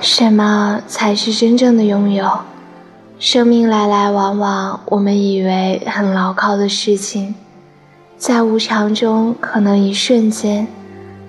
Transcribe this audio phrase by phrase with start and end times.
[0.00, 2.40] 什么才是真正的拥有？
[3.18, 7.34] 生命来来往往，我们以为很牢靠的事情，
[8.16, 10.66] 在无常中，可能一瞬间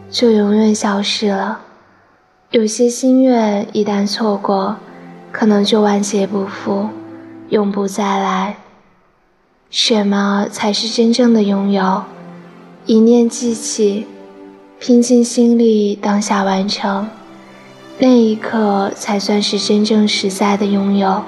[0.10, 1.60] 就永远消失了。
[2.52, 4.78] 有些心愿一旦错过，
[5.33, 6.88] 可能就万劫不复，
[7.49, 8.56] 永不再来。
[9.69, 12.03] 什么才是真正的拥有？
[12.85, 14.08] 一念记起，
[14.79, 17.09] 拼尽心力，当下完成。
[17.99, 21.23] 那一刻才算是真正实在的拥有。